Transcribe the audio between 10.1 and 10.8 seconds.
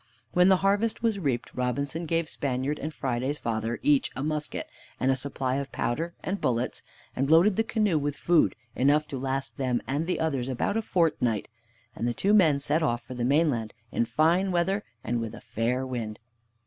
others about